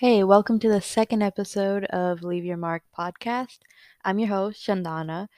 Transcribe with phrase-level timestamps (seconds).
[0.00, 3.58] Hey, welcome to the second episode of Leave Your Mark podcast.
[4.02, 5.28] I'm your host, Shandana.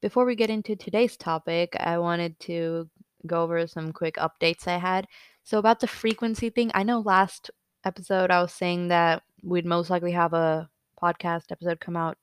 [0.00, 2.88] Before we get into today's topic, I wanted to
[3.26, 5.08] go over some quick updates I had.
[5.42, 7.50] So, about the frequency thing, I know last
[7.84, 10.70] episode I was saying that we'd most likely have a
[11.02, 12.16] podcast episode come out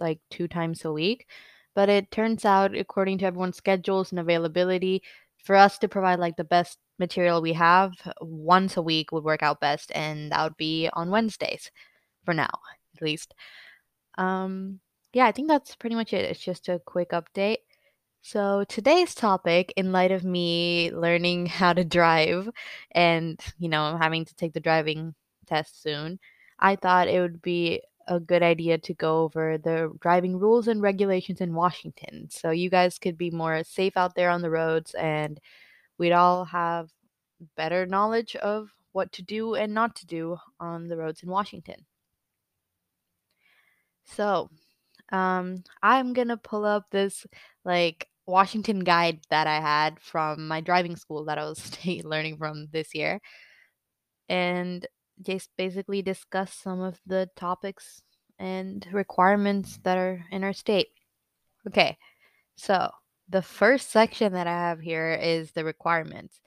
[0.00, 1.28] like two times a week,
[1.72, 5.04] but it turns out, according to everyone's schedules and availability,
[5.44, 9.42] for us to provide like the best material we have once a week would work
[9.42, 11.70] out best and that would be on wednesdays
[12.24, 12.50] for now
[12.96, 13.34] at least.
[14.16, 14.80] Um
[15.12, 16.24] yeah i think that's pretty much it.
[16.24, 17.58] It's just a quick update.
[18.22, 22.50] So today's topic in light of me learning how to drive
[22.92, 25.14] and you know having to take the driving
[25.46, 26.18] test soon
[26.58, 30.82] i thought it would be a good idea to go over the driving rules and
[30.82, 34.94] regulations in washington so you guys could be more safe out there on the roads
[34.94, 35.40] and
[35.98, 36.90] we'd all have
[37.56, 41.86] better knowledge of what to do and not to do on the roads in Washington.
[44.04, 44.50] So,
[45.12, 47.26] um, I'm gonna pull up this
[47.64, 51.60] like Washington guide that I had from my driving school that I was
[52.04, 53.20] learning from this year,
[54.28, 54.86] and
[55.22, 58.02] just basically discuss some of the topics
[58.38, 60.88] and requirements that are in our state.
[61.66, 61.96] Okay,
[62.56, 62.90] so
[63.28, 66.40] the first section that I have here is the requirements.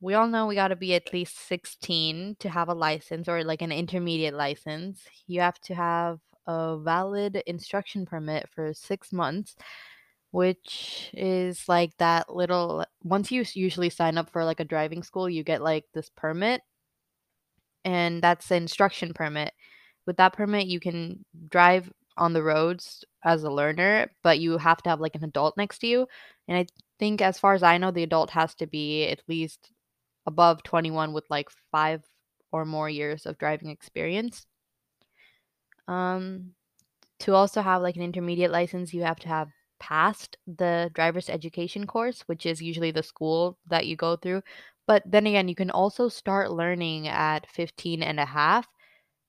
[0.00, 3.42] We all know we got to be at least 16 to have a license or
[3.44, 5.02] like an intermediate license.
[5.26, 9.56] You have to have a valid instruction permit for six months,
[10.30, 12.84] which is like that little.
[13.02, 16.62] Once you usually sign up for like a driving school, you get like this permit,
[17.84, 19.52] and that's the instruction permit.
[20.06, 24.82] With that permit, you can drive on the roads as a learner, but you have
[24.82, 26.06] to have like an adult next to you.
[26.46, 26.66] And I
[26.98, 29.72] think, as far as I know, the adult has to be at least
[30.26, 32.02] above 21 with like five
[32.52, 34.46] or more years of driving experience.
[35.86, 36.52] Um,
[37.20, 39.48] to also have like an intermediate license, you have to have
[39.80, 44.42] passed the driver's education course, which is usually the school that you go through.
[44.86, 48.66] But then again, you can also start learning at 15 and a half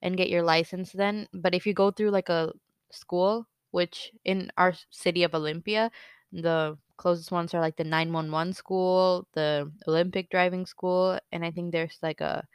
[0.02, 1.28] and get your license then.
[1.34, 2.52] But if you go through like a
[2.90, 5.90] school, which in our city of Olympia,
[6.32, 11.72] the closest ones are like the 911 school, the Olympic driving school, and I think
[11.72, 12.46] there's like a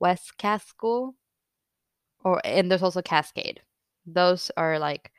[0.00, 1.14] West Cass school.
[2.24, 3.60] Or and there's also Cascade.
[4.06, 5.12] Those are like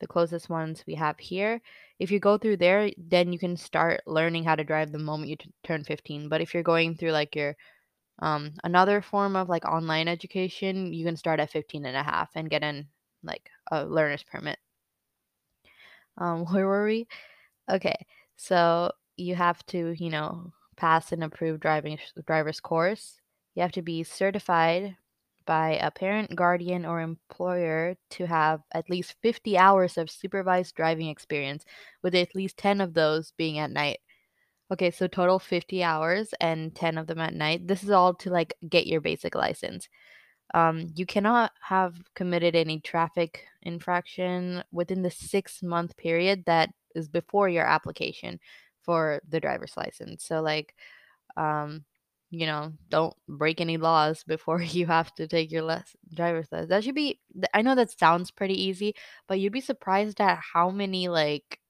[0.00, 1.60] the closest ones we have here.
[1.98, 5.30] If you go through there, then you can start learning how to drive the moment
[5.30, 6.28] you t- turn 15.
[6.28, 7.56] But if you're going through like your
[8.20, 12.30] um another form of like online education, you can start at 15 and a half
[12.34, 12.88] and get in
[13.22, 14.58] like a learner's permit.
[16.18, 17.06] Um where were we?
[17.70, 17.96] Okay.
[18.36, 23.20] So you have to, you know, pass an approved driving driver's course.
[23.54, 24.96] You have to be certified
[25.46, 31.08] by a parent, guardian, or employer to have at least 50 hours of supervised driving
[31.08, 31.64] experience,
[32.02, 34.00] with at least 10 of those being at night.
[34.72, 37.66] Okay, so total 50 hours and 10 of them at night.
[37.68, 39.88] This is all to like get your basic license.
[40.52, 47.08] Um, you cannot have committed any traffic infraction within the six month period that is
[47.08, 48.38] before your application
[48.82, 50.24] for the driver's license.
[50.24, 50.74] So like
[51.36, 51.84] um
[52.30, 56.70] you know, don't break any laws before you have to take your less driver's license.
[56.70, 57.20] That should be
[57.54, 58.94] I know that sounds pretty easy,
[59.28, 61.60] but you'd be surprised at how many like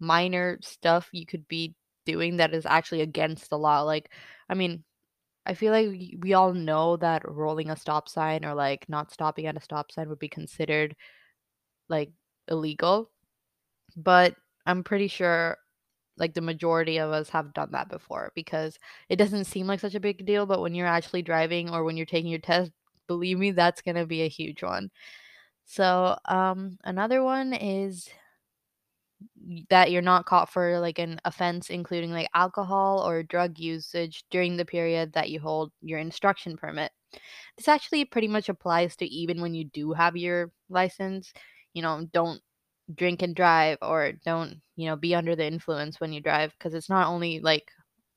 [0.00, 1.74] minor stuff you could be
[2.06, 3.82] doing that is actually against the law.
[3.82, 4.10] Like
[4.48, 4.84] I mean,
[5.46, 5.88] I feel like
[6.20, 9.92] we all know that rolling a stop sign or like not stopping at a stop
[9.92, 10.96] sign would be considered
[11.88, 12.12] like
[12.48, 13.10] illegal.
[13.96, 14.36] But
[14.66, 15.58] I'm pretty sure
[16.18, 19.94] like the majority of us have done that before because it doesn't seem like such
[19.96, 22.72] a big deal, but when you're actually driving or when you're taking your test,
[23.08, 24.90] believe me, that's going to be a huge one.
[25.66, 28.08] So, um another one is
[29.70, 34.56] that you're not caught for like an offense including like alcohol or drug usage during
[34.56, 36.90] the period that you hold your instruction permit.
[37.56, 41.32] This actually pretty much applies to even when you do have your license.
[41.74, 42.40] You know, don't
[42.94, 46.74] drink and drive or don't, you know, be under the influence when you drive because
[46.74, 47.70] it's not only like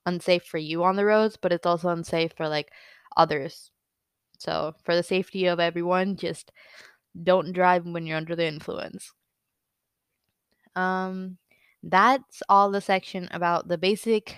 [0.05, 2.71] unsafe for you on the roads, but it's also unsafe for like
[3.17, 3.71] others.
[4.39, 6.51] So, for the safety of everyone, just
[7.23, 9.11] don't drive when you're under the influence.
[10.75, 11.37] Um
[11.83, 14.37] that's all the section about the basic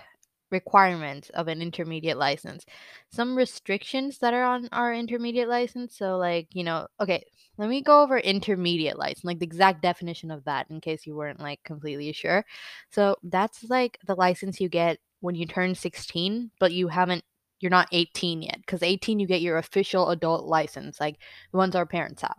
[0.51, 2.65] requirements of an intermediate license.
[3.11, 5.95] Some restrictions that are on our intermediate license.
[5.97, 7.23] So, like, you know, okay,
[7.57, 11.15] let me go over intermediate license, like the exact definition of that in case you
[11.15, 12.45] weren't like completely sure.
[12.91, 17.23] So, that's like the license you get when you turn 16, but you haven't
[17.59, 21.17] you're not 18 yet because 18 you get your official adult license like
[21.51, 22.37] the ones our parents have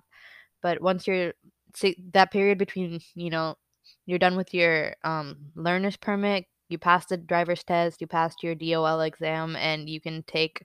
[0.63, 1.33] but once you're
[2.13, 3.57] that period between you know
[4.07, 8.55] you're done with your um learner's permit you passed the driver's test you passed your
[8.55, 10.65] dol exam and you can take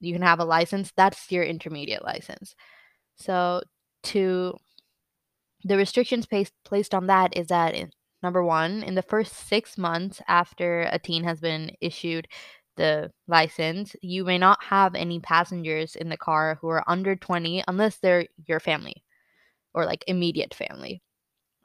[0.00, 2.54] you can have a license that's your intermediate license
[3.16, 3.62] so
[4.02, 4.56] to
[5.64, 7.90] the restrictions placed placed on that is that in,
[8.22, 12.26] number one in the first six months after a teen has been issued
[12.80, 17.62] the license, you may not have any passengers in the car who are under 20
[17.68, 19.04] unless they're your family
[19.74, 21.02] or like immediate family.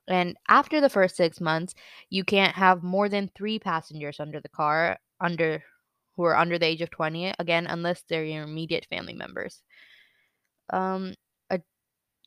[0.07, 1.73] And after the first six months,
[2.09, 5.63] you can't have more than three passengers under the car under
[6.15, 9.61] who are under the age of 20 again unless they're your immediate family members.
[10.71, 11.13] Um,
[11.49, 11.59] a,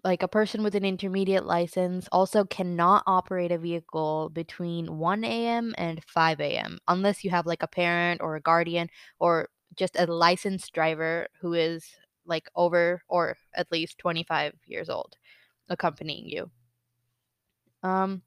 [0.04, 5.74] like a person with an intermediate license also cannot operate a vehicle between 1 a.m.
[5.78, 6.78] and 5 a.m.
[6.88, 8.88] unless you have like a parent or a guardian
[9.18, 11.86] or just a licensed driver who is
[12.26, 15.16] like over or at least 25 years old
[15.68, 16.50] accompanying you.
[17.82, 18.22] Um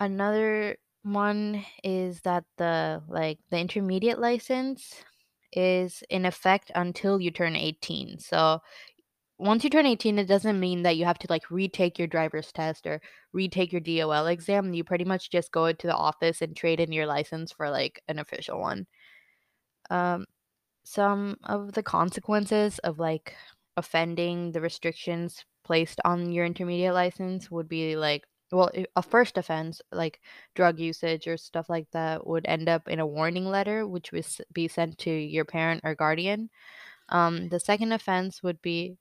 [0.00, 5.02] another one is that the like the intermediate license
[5.52, 8.18] is in effect until you turn 18.
[8.18, 8.60] So
[9.38, 12.52] once you turn 18, it doesn't mean that you have to like retake your driver's
[12.52, 13.00] test or
[13.32, 14.72] retake your DOL exam.
[14.72, 18.00] You pretty much just go into the office and trade in your license for like
[18.08, 18.86] an official one.
[19.90, 20.26] Um,
[20.84, 23.34] some of the consequences of like
[23.76, 29.80] offending the restrictions placed on your intermediate license would be like well a first offense
[29.92, 30.20] like
[30.54, 34.26] drug usage or stuff like that would end up in a warning letter which would
[34.52, 36.50] be sent to your parent or guardian
[37.08, 38.96] um, the second offense would be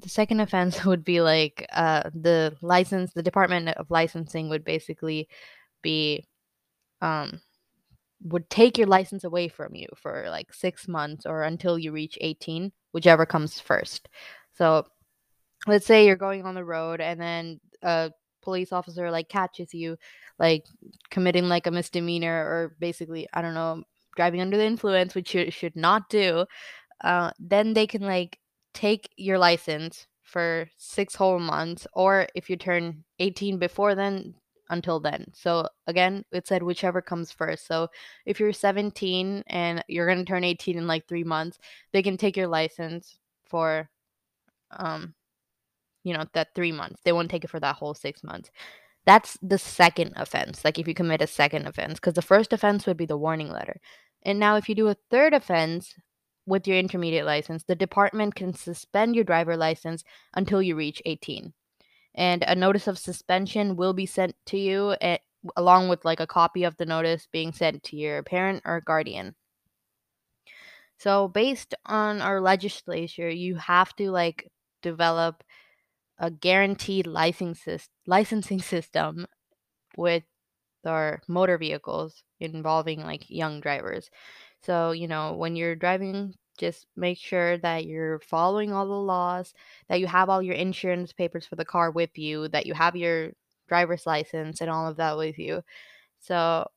[0.00, 5.28] the second offense would be like uh, the license, the Department of Licensing would basically
[5.82, 6.26] be
[7.00, 7.40] um,
[8.22, 12.18] would take your license away from you for like six months or until you reach
[12.20, 14.08] 18, whichever comes first.
[14.52, 14.86] So
[15.66, 18.10] let's say you're going on the road and then a
[18.42, 19.96] police officer like catches you
[20.38, 20.64] like
[21.10, 23.84] committing like a misdemeanor or basically, I don't know,
[24.16, 26.46] driving under the influence, which you should not do.
[27.02, 28.38] Uh, then they can like
[28.74, 34.34] take your license for six whole months, or if you turn 18 before then,
[34.70, 35.26] until then.
[35.34, 37.66] So again, it said whichever comes first.
[37.66, 37.88] So
[38.24, 41.58] if you're 17 and you're going to turn 18 in like 3 months,
[41.92, 43.90] they can take your license for
[44.78, 45.14] um
[46.04, 47.00] you know, that 3 months.
[47.04, 48.50] They won't take it for that whole 6 months.
[49.06, 50.64] That's the second offense.
[50.64, 53.50] Like if you commit a second offense cuz the first offense would be the warning
[53.50, 53.80] letter.
[54.22, 55.94] And now if you do a third offense,
[56.46, 60.04] with your intermediate license, the department can suspend your driver license
[60.34, 61.52] until you reach 18.
[62.14, 65.18] And a notice of suspension will be sent to you at, eh,
[65.56, 69.34] along with like a copy of the notice being sent to your parent or guardian.
[70.98, 74.50] So based on our legislature, you have to like
[74.82, 75.42] develop
[76.20, 79.26] a guaranteed licensing system
[79.96, 80.24] with
[80.86, 84.10] our motor vehicles involving like young drivers.
[84.62, 89.54] So, you know, when you're driving, just make sure that you're following all the laws,
[89.88, 92.96] that you have all your insurance papers for the car with you, that you have
[92.96, 93.32] your
[93.68, 95.62] driver's license and all of that with you.
[96.20, 96.68] So,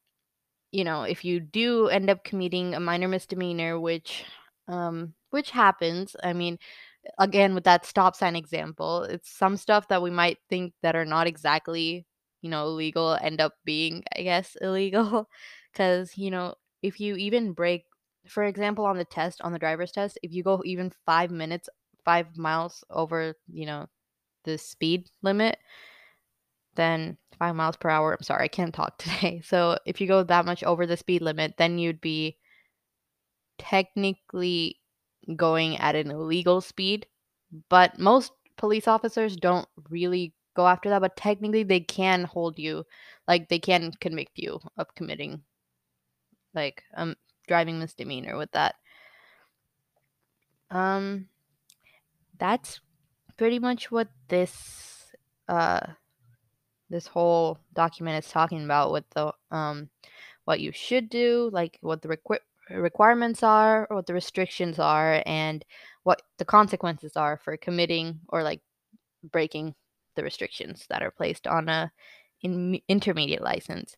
[0.72, 4.26] you know, if you do end up committing a minor misdemeanor, which
[4.68, 6.58] um which happens, I mean,
[7.20, 11.06] again with that stop sign example, it's some stuff that we might think that are
[11.06, 12.06] not exactly,
[12.42, 15.30] you know, illegal end up being, I guess, illegal.
[15.74, 17.86] Cuz, you know, if you even break
[18.28, 21.68] for example on the test on the driver's test if you go even five minutes
[22.06, 23.86] five miles over you know
[24.46, 25.58] the speed limit
[26.76, 29.42] then five miles per hour i'm sorry i can't talk today.
[29.44, 32.38] So if you go that much over the speed limit then you'd be
[33.58, 34.80] technically
[35.36, 37.06] going at an illegal speed
[37.70, 42.84] but most police officers don't really go after that but technically they can hold you
[43.28, 45.42] like they can convict you of committing
[46.54, 47.16] like um
[47.48, 48.76] driving misdemeanor with that.
[50.72, 51.28] Um,
[52.40, 52.82] that's
[53.38, 55.12] pretty much what this
[55.48, 55.80] uh
[56.90, 59.90] this whole document is talking about with the um
[60.46, 62.38] what you should do, like what the requ-
[62.70, 65.64] requirements are, what the restrictions are, and
[66.04, 68.62] what the consequences are for committing or like
[69.32, 69.74] breaking
[70.16, 71.92] the restrictions that are placed on a
[72.42, 73.96] in- intermediate license.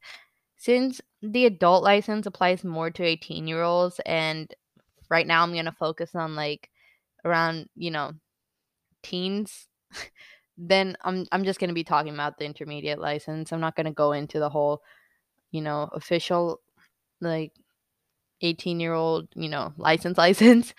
[0.57, 4.53] Since the adult license applies more to 18 year olds, and
[5.09, 6.69] right now I'm going to focus on like
[7.23, 8.13] around, you know,
[9.03, 9.67] teens,
[10.57, 13.51] then I'm I'm just going to be talking about the intermediate license.
[13.51, 14.81] I'm not going to go into the whole,
[15.51, 16.61] you know, official
[17.21, 17.51] like
[18.43, 20.73] 18-year-old, you know, license license.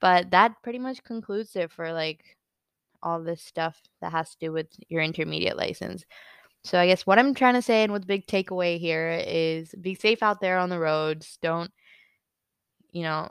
[0.00, 2.36] But that pretty much concludes it for, like,
[3.02, 6.04] all this stuff that has to do with your intermediate license.
[6.64, 9.74] So I guess what I'm trying to say and what the big takeaway here is
[9.80, 11.38] be safe out there on the roads.
[11.40, 11.70] Don't,
[12.92, 13.30] you know,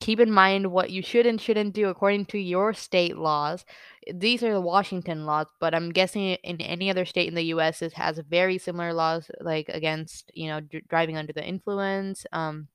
[0.00, 3.64] keep in mind what you should and shouldn't do according to your state laws.
[4.12, 7.80] These are the Washington laws, but I'm guessing in any other state in the US
[7.82, 12.68] it has very similar laws like against, you know, dr- driving under the influence, um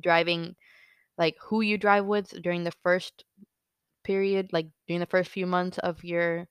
[0.00, 0.56] driving
[1.18, 3.24] like who you drive with during the first
[4.04, 6.48] period, like during the first few months of your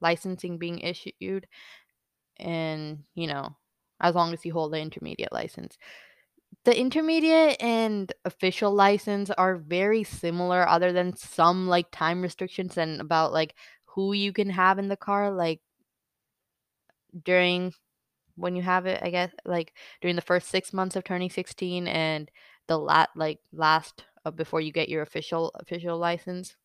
[0.00, 1.46] licensing being issued
[2.38, 3.56] and, you know,
[4.00, 5.78] as long as you hold the intermediate license.
[6.64, 13.00] The intermediate and official license are very similar other than some like time restrictions and
[13.00, 13.54] about like
[13.84, 15.60] who you can have in the car like
[17.24, 17.72] during
[18.36, 21.88] when you have it, I guess like during the first 6 months of turning 16
[21.88, 22.30] and
[22.68, 26.56] the lat like last uh, before you get your official official license.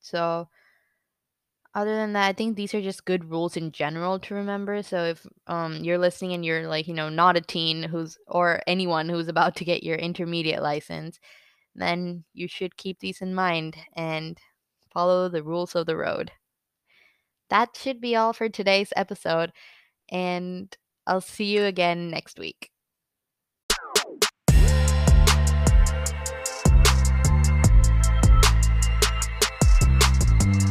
[0.00, 0.48] So
[1.74, 4.82] Other than that, I think these are just good rules in general to remember.
[4.82, 8.60] So if um you're listening and you're like, you know, not a teen who's or
[8.66, 11.18] anyone who's about to get your intermediate license,
[11.74, 14.38] then you should keep these in mind and
[14.92, 16.32] follow the rules of the road.
[17.50, 19.52] That should be all for today's episode,
[20.10, 22.70] and I'll see you again next week.